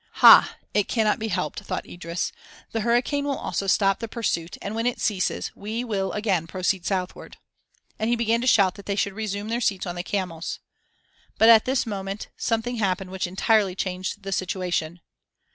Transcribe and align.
"Ha! 0.13 0.57
it 0.73 0.87
cannot 0.87 1.19
be 1.19 1.27
helped," 1.27 1.59
thought 1.59 1.85
Idris. 1.87 2.31
"The 2.71 2.79
hurricane 2.79 3.23
will 3.25 3.37
also 3.37 3.67
stop 3.67 3.99
the 3.99 4.07
pursuit 4.07 4.57
and 4.59 4.73
when 4.73 4.87
it 4.87 4.99
ceases, 4.99 5.51
we 5.55 5.83
will 5.83 6.11
again 6.13 6.47
proceed 6.47 6.87
southward." 6.87 7.37
And 7.99 8.09
he 8.09 8.15
began 8.15 8.41
to 8.41 8.47
shout 8.47 8.73
that 8.73 8.87
they 8.87 8.95
should 8.95 9.13
resume 9.13 9.49
their 9.49 9.61
seats 9.61 9.85
on 9.85 9.93
the 9.93 10.01
camels. 10.01 10.57
But 11.37 11.49
at 11.49 11.65
this 11.65 11.85
moment 11.85 12.29
something 12.35 12.77
happened 12.77 13.11
which 13.11 13.27
entirely 13.27 13.75
changed 13.75 14.23
the 14.23 14.31
situation. 14.31 15.01